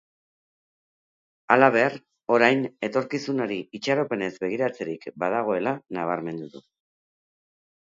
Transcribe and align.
Halaber, 1.55 1.97
orain 2.37 2.63
etorkizunari 2.89 3.59
itxaropenez 3.81 4.31
begiratzerik 4.47 5.07
badagoela 5.27 5.77
nabarmendu 6.01 6.53
du. 6.57 6.67